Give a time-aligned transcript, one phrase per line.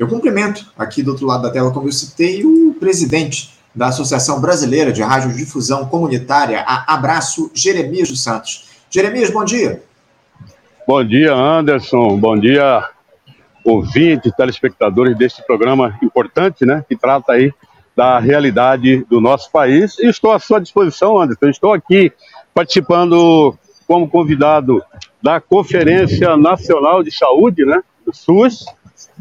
[0.00, 4.40] Eu cumprimento aqui do outro lado da tela, como eu citei, o presidente da Associação
[4.40, 8.70] Brasileira de Radiodifusão Comunitária, a Abraço, Jeremias dos Santos.
[8.88, 9.82] Jeremias, bom dia.
[10.88, 12.16] Bom dia, Anderson.
[12.16, 12.82] Bom dia,
[13.62, 17.52] ouvintes, telespectadores deste programa importante, né, que trata aí
[17.94, 19.98] da realidade do nosso país.
[19.98, 21.50] E estou à sua disposição, Anderson.
[21.50, 22.10] Estou aqui
[22.54, 23.54] participando
[23.86, 24.82] como convidado
[25.22, 28.64] da Conferência Nacional de Saúde, né, do SUS,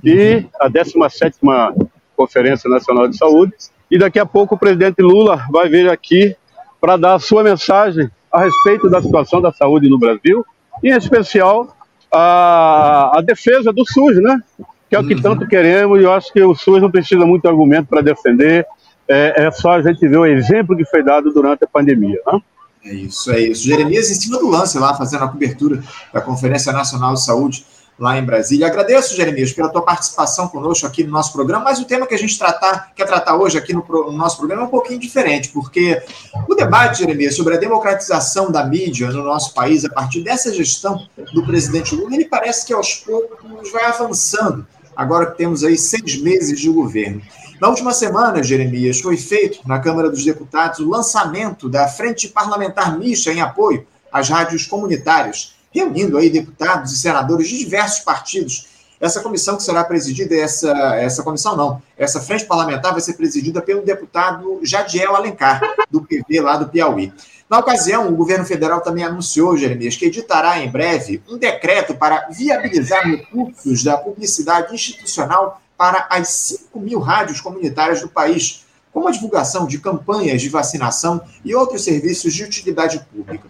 [0.04, 3.54] e a 17ª Conferência Nacional de Saúde.
[3.90, 6.36] E daqui a pouco o presidente Lula vai vir aqui
[6.80, 10.46] para dar a sua mensagem a respeito da situação da saúde no Brasil,
[10.84, 11.76] em especial
[12.12, 14.42] a, a defesa do SUS, né?
[14.90, 15.22] Que é o que uhum.
[15.22, 18.66] tanto queremos, e eu acho que o SUS não precisa muito argumento para defender,
[19.08, 22.20] é, é, só a gente ver o exemplo que foi dado durante a pandemia.
[22.28, 22.42] Né?
[22.86, 23.64] É isso, é isso.
[23.66, 25.82] Jeremias em cima do lance lá, fazendo a cobertura
[26.14, 27.66] da Conferência Nacional de Saúde
[28.00, 28.68] lá em Brasília.
[28.68, 32.18] Agradeço, Jeremias, pela tua participação conosco aqui no nosso programa, mas o tema que a
[32.18, 36.02] gente tratar, quer tratar hoje aqui no, no, nosso programa é um pouquinho diferente, porque
[36.48, 41.06] o debate, Jeremias, sobre a democratização da mídia no nosso país, a partir dessa gestão
[41.34, 46.22] do presidente Lula, ele parece que aos poucos vai avançando, agora que temos aí seis
[46.22, 47.22] meses de governo.
[47.60, 52.98] Na última semana, Jeremias, foi feito na Câmara dos Deputados o lançamento da Frente Parlamentar
[52.98, 58.68] Mista em apoio às rádios comunitárias reunindo aí deputados e senadores de diversos partidos.
[59.00, 63.62] Essa comissão que será presidida, essa, essa comissão não, essa frente parlamentar vai ser presidida
[63.62, 67.14] pelo deputado Jadiel Alencar, do PV lá do Piauí.
[67.50, 72.28] Na ocasião, o governo federal também anunciou, Jeremias, que editará em breve um decreto para
[72.30, 79.12] viabilizar recursos da publicidade institucional para as 5 mil rádios comunitárias do país, como a
[79.12, 83.50] divulgação de campanhas de vacinação e outros serviços de utilidade pública.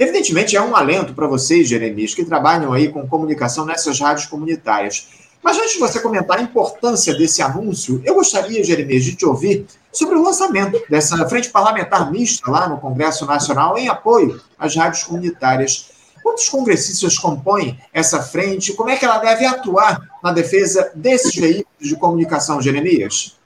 [0.00, 5.06] Evidentemente, é um alento para vocês, Jeremias, que trabalham aí com comunicação nessas rádios comunitárias.
[5.42, 9.66] Mas antes de você comentar a importância desse anúncio, eu gostaria, Jeremias, de te ouvir
[9.92, 15.04] sobre o lançamento dessa frente parlamentar mista lá no Congresso Nacional em apoio às rádios
[15.04, 15.90] comunitárias.
[16.22, 18.72] Quantos congressistas compõem essa frente?
[18.72, 23.36] Como é que ela deve atuar na defesa desses veículos de comunicação, Jeremias?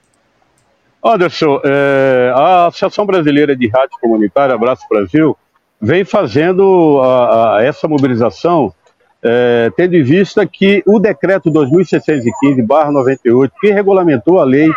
[1.04, 5.36] Anderson, é, a Associação Brasileira de Rádio Comunitária, Abraço Brasil,
[5.84, 8.72] vem fazendo a, a essa mobilização,
[9.22, 14.71] é, tendo em vista que o decreto 2615-98, que regulamentou a lei,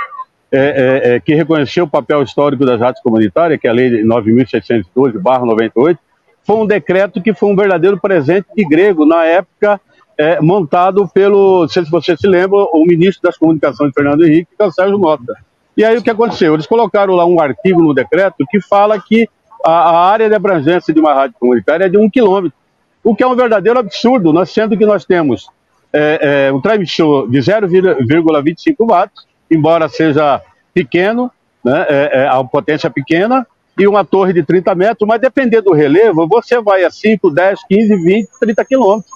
[0.52, 4.04] é, é, é, que reconheceu o papel histórico das rádios comunitárias, que é a lei
[4.04, 5.98] 9612-98,
[6.44, 9.80] foi um decreto que foi um verdadeiro presente de grego na época
[10.18, 14.50] é, montado pelo, não sei se você se lembra, o ministro das Comunicações, Fernando Henrique,
[14.58, 15.36] que é o Sérgio Mota.
[15.76, 16.54] E aí o que aconteceu?
[16.54, 19.30] Eles colocaram lá um artigo no decreto que fala que
[19.66, 22.58] a, a, área de abrangência de uma rádio comunitária é de um quilômetro,
[23.04, 25.48] o que é um verdadeiro absurdo, nós sendo que nós temos
[25.94, 30.42] é, é, um transmissor de 0,25 watts, embora seja
[30.74, 31.32] pequeno,
[31.64, 33.48] né, é, é, a potência pequena,
[33.78, 37.60] e uma torre de 30 metros, mas dependendo do relevo, você vai a 5, 10,
[37.70, 39.12] 15, 20, 30 quilômetros.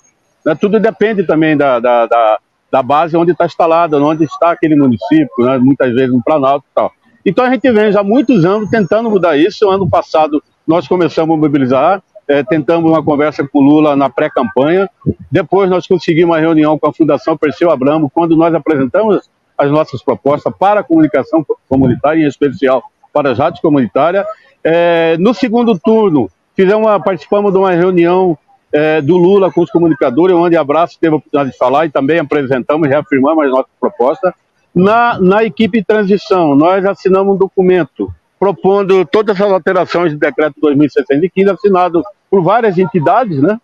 [0.46, 2.40] Né, tudo depende também da, da, da,
[2.72, 6.76] da base onde está instalada, onde está aquele município, né, muitas vezes no Planalto e
[6.76, 6.92] tal.
[7.26, 9.70] Então a gente vem já há muitos anos tentando mudar isso.
[9.70, 14.90] Ano passado nós começamos a mobilizar, é, tentamos uma conversa com o Lula na pré-campanha.
[15.32, 20.02] Depois nós conseguimos uma reunião com a Fundação Perseu Abramo, quando nós apresentamos as nossas
[20.04, 22.84] propostas para a comunicação comunitária, em especial
[23.14, 24.26] para as rádios comunitárias.
[24.64, 28.38] É, no segundo turno, fizemos uma, participamos de uma reunião
[28.72, 32.20] é, do Lula com os comunicadores, onde Abraço teve a oportunidade de falar e também
[32.20, 34.34] apresentamos e reafirmamos as nossas propostas.
[34.74, 40.56] Na, na equipe de transição, nós assinamos um documento propondo todas as alterações do decreto
[40.62, 43.60] 2615, assinado por várias entidades, né?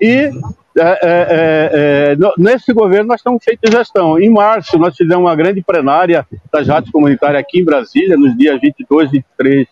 [0.00, 0.30] E
[0.78, 4.18] é, é, é, é nesse governo nós estamos feito gestão.
[4.18, 8.58] Em março, nós fizemos uma grande plenária das rádios comunitárias aqui em Brasília, nos dias
[8.60, 9.66] 22, 23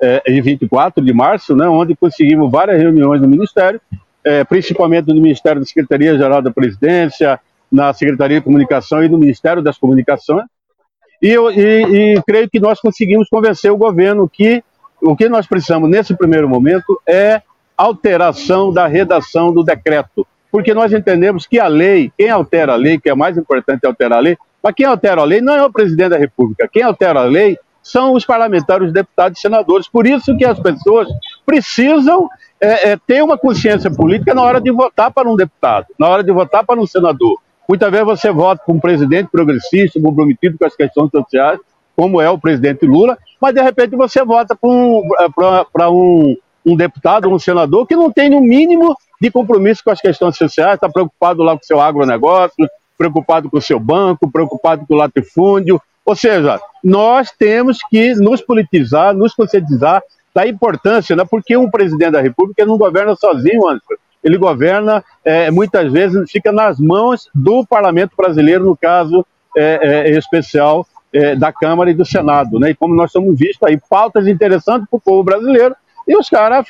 [0.00, 3.80] é, e 24 de março, né, onde conseguimos várias reuniões no Ministério,
[4.24, 7.38] é, principalmente no Ministério da Secretaria-Geral da Presidência,
[7.70, 10.44] na Secretaria de Comunicação e no Ministério das Comunicações.
[11.22, 14.62] E, eu, e, e creio que nós conseguimos convencer o governo que
[15.00, 17.42] o que nós precisamos nesse primeiro momento é
[17.76, 20.26] alteração da redação do decreto.
[20.50, 24.18] Porque nós entendemos que a lei, quem altera a lei, que é mais importante alterar
[24.18, 27.20] a lei, mas quem altera a lei não é o presidente da República, quem altera
[27.20, 29.86] a lei são os parlamentares, os deputados e senadores.
[29.86, 31.08] Por isso que as pessoas
[31.44, 32.28] precisam
[32.60, 36.24] é, é, ter uma consciência política na hora de votar para um deputado, na hora
[36.24, 37.38] de votar para um senador.
[37.68, 41.58] Muitas vezes você vota para um presidente progressista, comprometido com as questões sociais,
[41.96, 45.02] como é o presidente Lula, mas de repente você vota para um,
[45.90, 50.36] um, um deputado, um senador que não tem no mínimo de compromisso com as questões
[50.36, 52.68] sociais, está preocupado lá com o seu agronegócio,
[52.98, 55.80] preocupado com o seu banco, preocupado com o latifúndio.
[56.04, 60.02] Ou seja, nós temos que nos politizar, nos conscientizar
[60.34, 61.24] da importância, né?
[61.28, 63.94] porque um presidente da República não governa sozinho, Anderson.
[64.26, 69.24] Ele governa, é, muitas vezes, fica nas mãos do parlamento brasileiro, no caso
[69.56, 72.58] é, é, especial é, da Câmara e do Senado.
[72.58, 72.70] Né?
[72.70, 75.76] E como nós temos visto aí, pautas interessantes para o povo brasileiro,
[76.08, 76.66] e os caras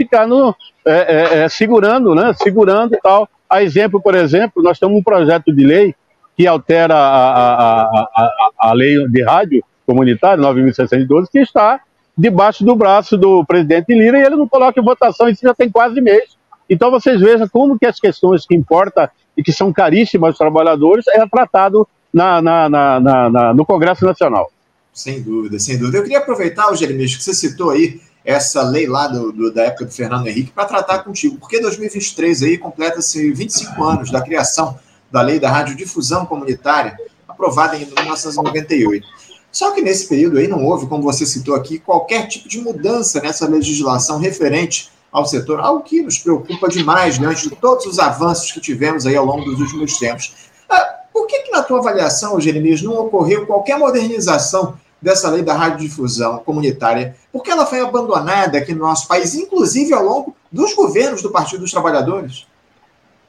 [0.85, 2.35] é, é, segurando, né?
[2.35, 3.27] Segurando e tal.
[3.49, 5.95] A exemplo, por exemplo, nós temos um projeto de lei
[6.37, 11.81] que altera a, a, a, a lei de rádio comunitária, 9.612, que está
[12.17, 15.71] debaixo do braço do presidente Lira e ele não coloca em votação, isso já tem
[15.71, 16.37] quase mês.
[16.69, 21.07] Então vocês vejam como que as questões que importam e que são caríssimas aos trabalhadores
[21.09, 24.51] é tratado na, na, na, na, no Congresso Nacional.
[24.93, 25.99] Sem dúvida, sem dúvida.
[25.99, 29.85] Eu queria aproveitar, Jeremias, que você citou aí essa lei lá do, do, da época
[29.85, 34.79] do Fernando Henrique para tratar contigo, porque 2023 aí completa-se 25 anos da criação
[35.13, 36.97] da lei da radiodifusão comunitária,
[37.29, 39.07] aprovada em 1998.
[39.53, 43.21] Só que nesse período aí não houve, como você citou aqui, qualquer tipo de mudança
[43.21, 48.53] nessa legislação referente ao setor, algo que nos preocupa demais diante de todos os avanços
[48.53, 50.35] que tivemos aí ao longo dos últimos tempos.
[50.69, 55.55] Ah, por que, que na tua avaliação, Jeremias, não ocorreu qualquer modernização dessa lei da
[55.55, 61.23] radiodifusão comunitária, porque ela foi abandonada aqui no nosso país, inclusive ao longo dos governos
[61.23, 62.47] do Partido dos Trabalhadores?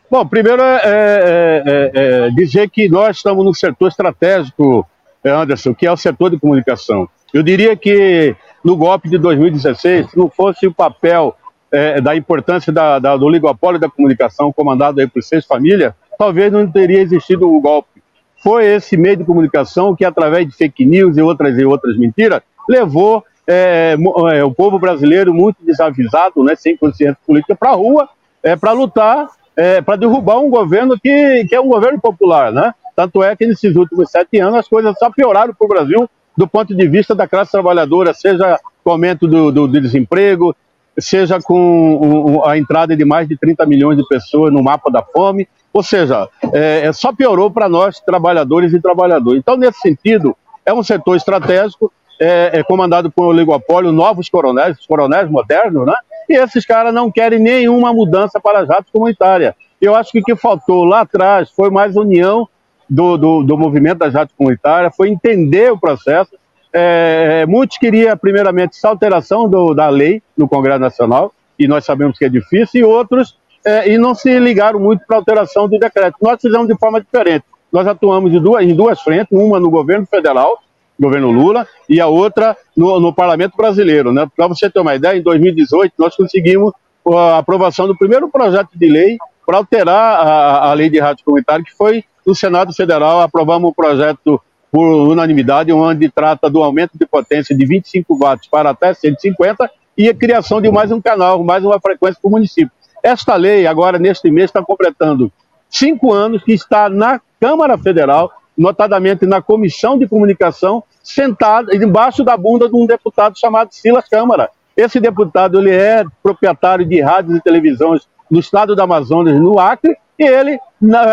[0.10, 4.88] Bom, primeiro é, é, é, é dizer que nós estamos no setor estratégico,
[5.24, 7.10] Anderson, que é o setor de comunicação.
[7.34, 11.36] Eu diria que no golpe de 2016, se não fosse o papel
[11.72, 16.52] é, da importância da, da, do oligopólio da comunicação comandado aí por seis famílias, talvez
[16.52, 17.98] não teria existido o golpe
[18.42, 22.42] foi esse meio de comunicação que, através de fake news e outras e outras mentiras,
[22.70, 23.96] levou é,
[24.34, 28.08] é, o povo brasileiro muito desavisado, né, sem consciência política, para a rua
[28.44, 32.52] é, para lutar, é, para derrubar um governo que, que é um governo popular.
[32.52, 32.74] Né?
[32.96, 36.48] Tanto é que nesses últimos sete anos as coisas só pioraram para o Brasil do
[36.48, 40.56] ponto de vista da classe trabalhadora, seja com o aumento do, do, do desemprego,
[41.00, 45.48] seja com a entrada de mais de 30 milhões de pessoas no mapa da fome,
[45.72, 49.40] ou seja, é, é só piorou para nós, trabalhadores e trabalhadoras.
[49.40, 50.36] Então, nesse sentido,
[50.66, 55.94] é um setor estratégico, é, é comandado por um oligopólio, novos coronéis, coronéis modernos, né?
[56.28, 59.54] E esses caras não querem nenhuma mudança para as rádios comunitárias.
[59.80, 62.48] Eu acho que o que faltou lá atrás foi mais união
[62.90, 66.32] do, do, do movimento das rádios comunitárias, foi entender o processo.
[66.74, 72.18] É, muitos queriam, primeiramente, essa alteração do, da lei no Congresso Nacional, e nós sabemos
[72.18, 75.78] que é difícil, e outros é, e não se ligaram muito para a alteração do
[75.78, 76.16] decreto.
[76.22, 77.44] Nós fizemos de forma diferente.
[77.72, 80.58] Nós atuamos em duas, em duas frentes, uma no governo federal,
[80.98, 84.14] governo Lula, e a outra no, no Parlamento Brasileiro.
[84.14, 84.28] Né?
[84.36, 86.72] Para você ter uma ideia, em 2018 nós conseguimos
[87.06, 91.66] a aprovação do primeiro projeto de lei para alterar a, a lei de rádio comunitário,
[91.66, 94.42] que foi no Senado Federal, aprovamos o projeto
[94.72, 100.10] por unanimidade, onde trata do aumento de potência de 25 watts para até 150 e
[100.10, 102.72] a criação de mais um canal, mais uma frequência para o município.
[103.02, 105.32] Esta lei, agora neste mês, está completando
[105.70, 112.36] cinco anos que está na Câmara Federal, notadamente na Comissão de Comunicação, sentado embaixo da
[112.36, 114.50] bunda de um deputado chamado Silas Câmara.
[114.76, 119.98] Esse deputado ele é proprietário de rádios e televisões no estado do Amazonas, no Acre,
[120.20, 120.60] e ele,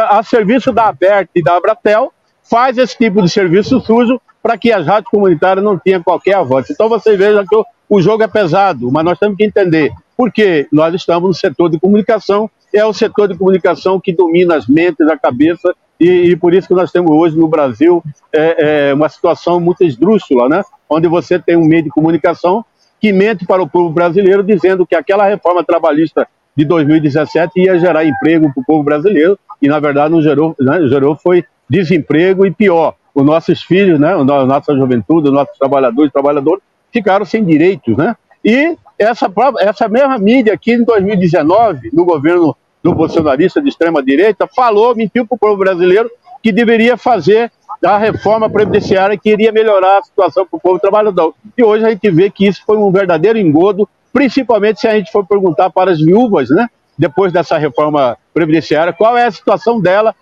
[0.09, 2.13] a serviço da ABERT e da Abratel,
[2.49, 6.73] faz esse tipo de serviço sujo para que as rádios comunitárias não tenham qualquer avanço.
[6.73, 7.57] Então você veja que
[7.89, 11.81] o, jogo é pesado, mas nós temos que entender porque nós estamos no setor de
[11.81, 16.53] comunicação, é o setor de comunicação que domina as mentes, a cabeça, e, e por
[16.53, 20.63] isso que nós temos hoje no Brasil é, é, uma situação muito esdrúxula, né?
[20.89, 22.65] onde você tem um meio de comunicação
[23.01, 28.05] que mente para o povo brasileiro dizendo que aquela reforma trabalhista de 2017 ia gerar
[28.05, 30.87] emprego para o povo brasileiro, e na verdade não gerou, né?
[30.87, 34.13] gerou foi desemprego e pior, os nossos filhos, né?
[34.13, 38.17] a nossa juventude, os nossos trabalhadores e trabalhadoras ficaram sem direitos, né?
[38.45, 39.31] E essa,
[39.61, 45.35] essa mesma mídia aqui em 2019, no governo do bolsonarista de extrema-direita, falou, mentiu para
[45.35, 46.11] o povo brasileiro
[46.43, 47.51] que deveria fazer
[47.85, 51.35] a reforma previdenciária que iria melhorar a situação para o povo trabalhador.
[51.57, 55.11] E hoje a gente vê que isso foi um verdadeiro engodo, principalmente se a gente
[55.11, 56.69] for perguntar para as viúvas, né?
[56.97, 60.15] Depois dessa reforma previdenciária, qual é a situação dela,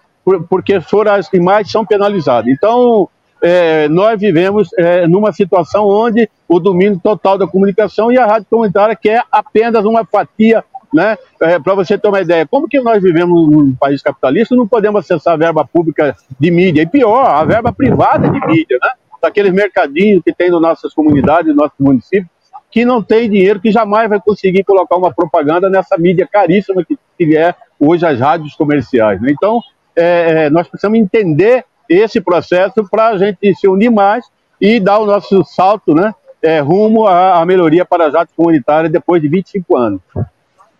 [0.49, 2.51] porque foram as que mais são penalizadas.
[2.51, 3.09] Então,
[3.43, 8.47] é, nós vivemos é, numa situação onde o domínio total da comunicação e a rádio
[8.49, 10.65] comunitária quer apenas uma fatia,
[10.95, 11.17] né?
[11.41, 15.05] É, Para você ter uma ideia, como que nós vivemos num país capitalista não podemos
[15.05, 18.91] acessar a verba pública de mídia, e pior, a verba privada de mídia, né?
[19.21, 22.31] Daqueles mercadinhos que tem nas nossas comunidades, nos nossos municípios,
[22.71, 26.97] que não tem dinheiro, que jamais vai conseguir colocar uma propaganda nessa mídia caríssima que,
[27.19, 29.21] que é hoje as rádios comerciais.
[29.21, 29.31] Né?
[29.31, 29.61] Então,
[29.97, 34.25] é, é, nós precisamos entender esse processo para a gente se unir mais
[34.61, 38.93] e dar o nosso salto né, é, rumo à, à, melhoria para as artes comunitárias
[38.93, 40.01] depois de 25 anos.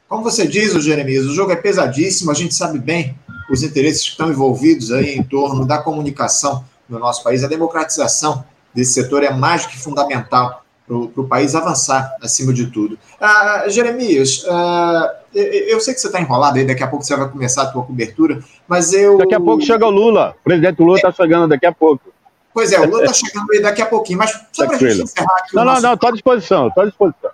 [0.09, 3.17] Como você diz, Jeremias, o jogo é pesadíssimo, a gente sabe bem
[3.51, 8.45] os interesses que estão envolvidos aí em torno da comunicação no nosso país, a democratização
[8.75, 12.99] desse setor é mais do que fundamental para o país avançar acima de tudo.
[13.21, 17.29] Ah, Jeremias, ah, eu sei que você está enrolado aí, daqui a pouco você vai
[17.29, 19.19] começar a tua cobertura, mas eu.
[19.19, 20.35] Daqui a pouco chega o Lula.
[20.41, 21.13] O presidente Lula está é.
[21.13, 22.13] chegando daqui a pouco.
[22.53, 25.03] Pois é, o Lula está chegando aí daqui a pouquinho, mas só para a gente
[25.03, 25.55] encerrar aqui.
[25.55, 25.83] Não, não, nosso...
[25.83, 27.31] não, estou à disposição, estou à disposição.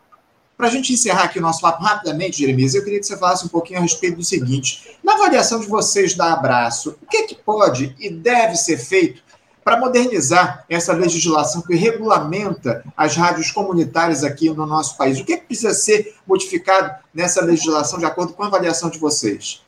[0.56, 3.44] Para a gente encerrar aqui o nosso papo rapidamente, Jeremias, eu queria que você falasse
[3.44, 7.22] um pouquinho a respeito do seguinte: na avaliação de vocês da Abraço, o que, é
[7.22, 9.22] que pode e deve ser feito
[9.68, 15.20] para modernizar essa legislação que regulamenta as rádios comunitárias aqui no nosso país?
[15.20, 18.98] O que, é que precisa ser modificado nessa legislação de acordo com a avaliação de
[18.98, 19.62] vocês?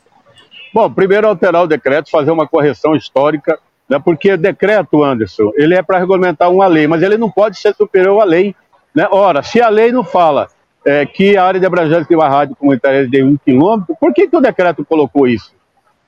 [0.72, 5.82] Bom, primeiro alterar o decreto, fazer uma correção histórica, né, porque decreto, Anderson, ele é
[5.82, 8.56] para regulamentar uma lei, mas ele não pode ser superior à lei.
[8.94, 9.06] Né?
[9.10, 10.48] Ora, se a lei não fala
[10.82, 14.14] é, que a área de abrangência de uma rádio comunitária é de um quilômetro, por
[14.14, 15.52] que, que o decreto colocou isso?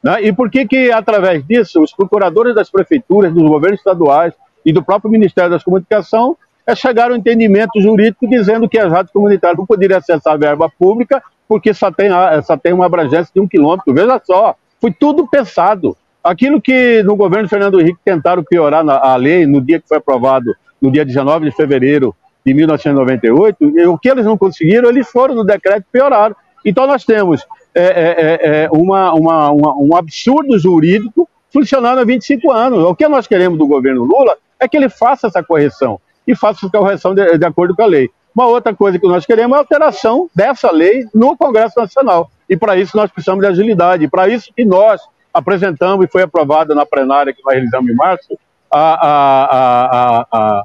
[0.02, 0.22] Né?
[0.22, 4.82] E por que, que, através disso, os procuradores das prefeituras, dos governos estaduais e do
[4.82, 9.58] próprio Ministério das Comunicações é, chegaram a um entendimento jurídico dizendo que as rádios comunitárias
[9.58, 12.08] não poderiam acessar a verba pública porque só tem,
[12.44, 13.92] só tem uma abrangência de um quilômetro.
[13.92, 15.96] Veja só, foi tudo pensado.
[16.22, 19.98] Aquilo que no governo Fernando Henrique tentaram piorar na, a lei no dia que foi
[19.98, 23.56] aprovado, no dia 19 de fevereiro de 1998,
[23.88, 26.34] o que eles não conseguiram, eles foram no decreto e pioraram.
[26.64, 27.44] Então nós temos
[27.74, 32.84] é, é, é, é uma, uma, uma, um absurdo jurídico funcionando há 25 anos.
[32.84, 36.66] O que nós queremos do governo Lula é que ele faça essa correção e faça
[36.66, 38.10] essa correção de, de acordo com a lei.
[38.34, 42.30] Uma outra coisa que nós queremos é a alteração dessa lei no Congresso Nacional.
[42.48, 44.08] E para isso nós precisamos de agilidade.
[44.08, 45.00] Para isso que nós
[45.32, 48.38] apresentamos e foi aprovada na plenária que nós realizamos em março
[48.70, 50.64] a, a,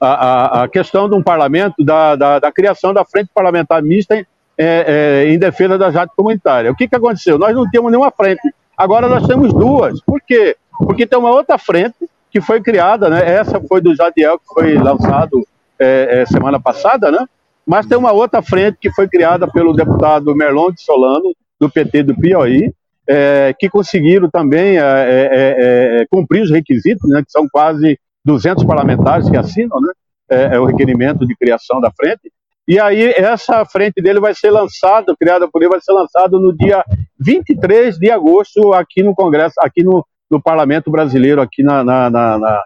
[0.00, 4.14] a, a, questão de um parlamento, da, da, da criação da Frente Parlamentar Mista
[4.56, 6.70] é, é, em defesa da rádios comunitária.
[6.70, 7.38] O que, que aconteceu?
[7.38, 8.42] Nós não temos nenhuma frente.
[8.76, 10.00] Agora nós temos duas.
[10.02, 10.56] Por quê?
[10.78, 11.96] Porque tem uma outra frente
[12.30, 13.20] que foi criada, né?
[13.30, 15.46] Essa foi do Jadiel, que foi lançado
[15.78, 17.26] é, é, semana passada, né?
[17.66, 22.02] Mas tem uma outra frente que foi criada pelo deputado Merlon de Solano, do PT
[22.02, 22.72] do Piauí,
[23.06, 27.22] é, que conseguiram também é, cumprir os requisitos, né?
[27.22, 29.92] Que são quase 200 parlamentares que assinam, né?
[30.28, 32.32] É, o requerimento de criação da frente.
[32.66, 36.56] E aí, essa frente dele vai ser lançada, criada por ele, vai ser lançada no
[36.56, 36.84] dia
[37.18, 42.38] 23 de agosto aqui no Congresso, aqui no, no Parlamento Brasileiro, aqui na, na, na,
[42.38, 42.62] na,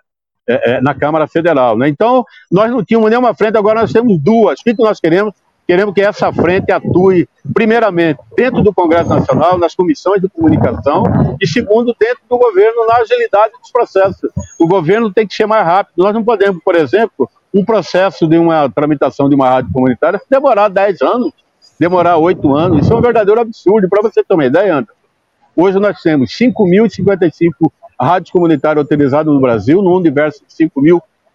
[0.47, 1.79] é, é na Câmara Federal.
[1.79, 1.89] Né?
[1.89, 4.61] Então, nós não tínhamos nenhuma frente, agora nós temos duas.
[4.61, 5.33] O que nós queremos?
[5.67, 11.03] Queremos que essa frente atue, primeiramente, dentro do Congresso Nacional, nas comissões de comunicação,
[11.41, 14.31] e segundo, dentro do governo, na agilidade dos processos.
[14.61, 15.95] O governo tem que ser mais rápido.
[15.97, 20.69] Nós não podemos, por exemplo, um processo de uma tramitação de uma rádio comunitária demorar
[20.69, 21.33] 10 anos,
[21.81, 22.81] demorar 8 anos.
[22.83, 23.89] Isso é um verdadeiro absurdo.
[23.89, 24.93] Para você ter uma ideia, André,
[25.57, 27.51] hoje nós temos 5.055
[27.99, 30.69] rádios comunitárias autorizadas no Brasil, no universo de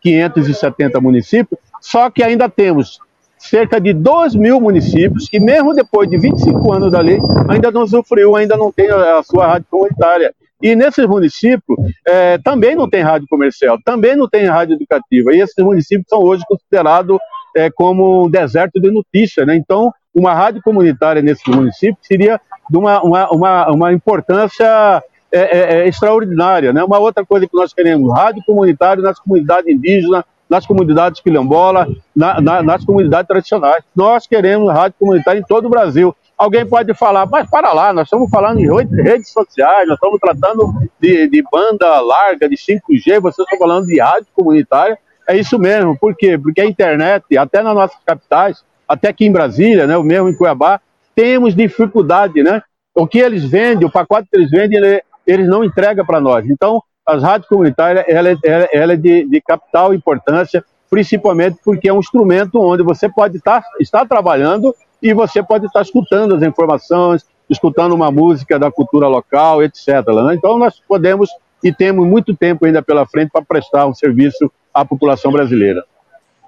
[0.04, 3.00] 5.570 municípios, só que ainda temos
[3.36, 7.88] cerca de 2 mil municípios que, mesmo depois de 25 anos da lei, ainda não
[7.88, 10.32] sofreu, ainda não tem a sua rádio comunitária.
[10.62, 11.78] E nesses municípios
[12.08, 15.34] é, também não tem rádio comercial, também não tem rádio educativa.
[15.34, 17.18] E esses municípios são hoje considerados
[17.56, 19.46] é, como um deserto de notícia.
[19.46, 19.56] Né?
[19.56, 22.40] Então, uma rádio comunitária nesses municípios seria
[22.70, 26.74] de uma, uma, uma, uma importância é, é, é, extraordinária.
[26.74, 26.84] Né?
[26.84, 32.42] Uma outra coisa que nós queremos, rádio comunitário nas comunidades indígenas, nas comunidades quilombolas, na,
[32.42, 33.84] na, nas comunidades tradicionais.
[33.96, 36.14] Nós queremos rádio comunitária em todo o Brasil.
[36.42, 40.74] Alguém pode falar, mas para lá, nós estamos falando em redes sociais, nós estamos tratando
[41.00, 44.98] de, de banda larga, de 5G, vocês estão falando de rádio comunitária.
[45.30, 46.40] É isso mesmo, por quê?
[46.40, 50.36] Porque a internet, até nas nossas capitais, até aqui em Brasília, né, o mesmo em
[50.36, 50.82] Cuiabá,
[51.14, 52.64] temos dificuldade, né?
[52.96, 56.50] O que eles vendem, o pacote que eles vendem, ele, eles não entregam para nós.
[56.50, 61.94] Então, as rádios comunitárias, ela, ela, ela é de, de, capital importância, principalmente porque é
[61.94, 67.26] um instrumento onde você pode estar, estar trabalhando e você pode estar escutando as informações,
[67.50, 69.88] escutando uma música da cultura local, etc.
[70.26, 70.36] Né?
[70.36, 71.30] Então nós podemos
[71.64, 75.84] e temos muito tempo ainda pela frente para prestar um serviço à população brasileira.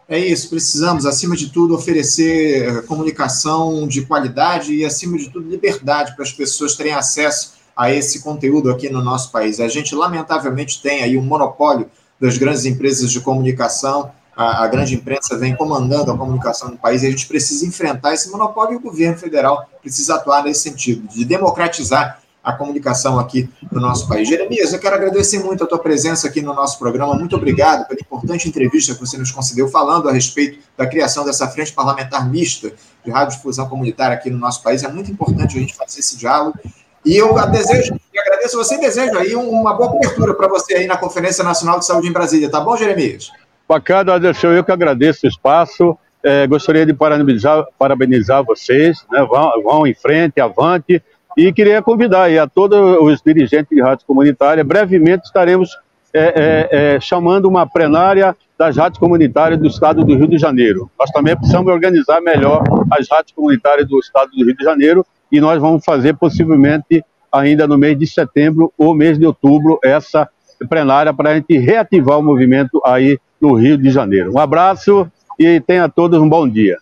[0.07, 5.49] É isso, precisamos, acima de tudo, oferecer eh, comunicação de qualidade e, acima de tudo,
[5.49, 9.59] liberdade para as pessoas terem acesso a esse conteúdo aqui no nosso país.
[9.59, 14.95] A gente, lamentavelmente, tem aí um monopólio das grandes empresas de comunicação a, a, grande
[14.95, 18.75] imprensa vem comandando a comunicação no país e a gente precisa enfrentar esse monopólio e
[18.77, 24.27] o governo federal precisa atuar nesse sentido, de democratizar a comunicação aqui no nosso país.
[24.27, 27.15] Jeremias, eu quero agradecer muito a tua presença aqui no nosso programa.
[27.15, 31.47] Muito obrigado pela importante entrevista que você nos concedeu falando a respeito da criação dessa
[31.47, 32.73] frente parlamentar mista
[33.05, 34.83] de radiodifusão comunitária aqui no nosso país.
[34.83, 36.59] É muito importante a gente fazer esse diálogo.
[37.05, 40.87] E eu desejo, e agradeço você e desejo aí uma boa cobertura para você aí
[40.87, 43.29] na Conferência Nacional de Saúde em Brasília, tá bom, Jeremias?
[43.67, 45.97] Bacana, Anderson, eu que agradeço o espaço.
[46.21, 49.25] É, gostaria de parabenizar, parabenizar vocês, né?
[49.25, 51.03] vão, vão em frente, avante,
[51.35, 55.77] e queria convidar a todos os dirigentes de rádio comunitária, brevemente estaremos
[56.13, 60.89] é, é, é, chamando uma plenária das rádios comunitárias do estado do Rio de Janeiro.
[60.97, 65.41] Nós também precisamos organizar melhor as rádios comunitárias do estado do Rio de Janeiro e
[65.41, 70.29] nós vamos fazer possivelmente ainda no mês de setembro ou mês de outubro essa
[70.69, 74.31] plenária para a gente reativar o movimento aí no Rio de Janeiro.
[74.33, 75.05] Um abraço
[75.37, 76.77] e tenha todos um bom dia.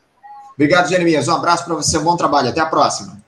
[0.53, 1.27] Obrigado, Jeremias.
[1.27, 2.49] Um abraço para você, bom trabalho.
[2.49, 3.19] Até a próxima.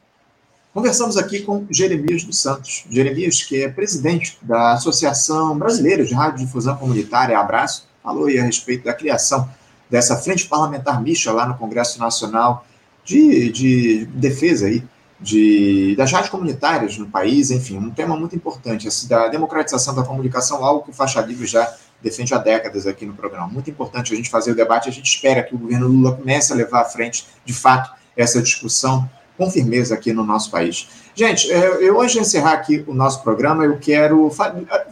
[0.71, 2.85] Conversamos aqui com Jeremias dos Santos.
[2.91, 8.85] Jeremias, que é presidente da Associação Brasileira de Radiodifusão Comunitária, Abraço, falou aí a respeito
[8.85, 9.49] da criação
[9.89, 12.65] dessa frente parlamentar mista lá no Congresso Nacional
[13.03, 14.83] de, de defesa aí
[15.19, 20.03] de, das rádios comunitárias no país, enfim, um tema muito importante, esse da democratização da
[20.03, 23.47] comunicação, algo que o Faixa Livre já defende há décadas aqui no programa.
[23.47, 26.51] Muito importante a gente fazer o debate, a gente espera que o governo Lula comece
[26.51, 30.87] a levar à frente, de fato, essa discussão com firmeza aqui no nosso país.
[31.15, 34.29] Gente, é, eu hoje encerrar aqui o nosso programa, eu quero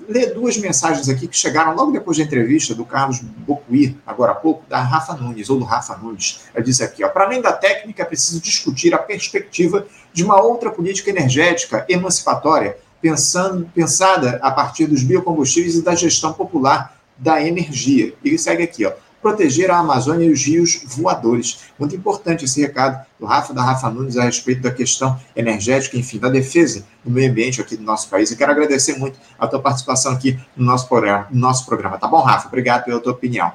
[0.07, 4.35] ler duas mensagens aqui que chegaram logo depois da entrevista do Carlos Bocuí, agora há
[4.35, 6.41] pouco, da Rafa Nunes, ou do Rafa Nunes.
[6.55, 10.71] Ele disse aqui, para além da técnica, é preciso discutir a perspectiva de uma outra
[10.71, 18.13] política energética emancipatória, pensando, pensada a partir dos biocombustíveis e da gestão popular da energia.
[18.23, 21.59] Ele segue aqui, ó proteger a Amazônia e os rios voadores.
[21.77, 26.17] Muito importante esse recado do Rafa, da Rafa Nunes, a respeito da questão energética, enfim,
[26.17, 28.31] da defesa do meio ambiente aqui do nosso país.
[28.31, 31.97] Eu quero agradecer muito a tua participação aqui no nosso programa, no nosso programa.
[31.97, 32.47] tá bom, Rafa?
[32.47, 33.51] Obrigado pela tua opinião.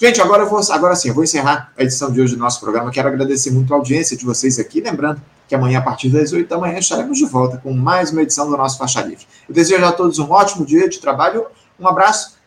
[0.00, 2.88] Gente, agora vou, agora sim, eu vou encerrar a edição de hoje do nosso programa.
[2.92, 6.48] Quero agradecer muito a audiência de vocês aqui, lembrando que amanhã, a partir das 8
[6.48, 9.26] da manhã, estaremos de volta com mais uma edição do nosso Faixa Livre.
[9.48, 11.46] Eu desejo a todos um ótimo dia de trabalho,
[11.80, 12.37] um abraço